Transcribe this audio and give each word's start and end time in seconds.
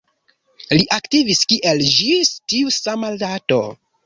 Li 0.71 0.87
aktivis 0.95 1.41
kiel 1.51 1.83
ĝis 1.99 2.33
tiu 2.55 2.75
sama 2.79 3.15
dato. 3.27 3.63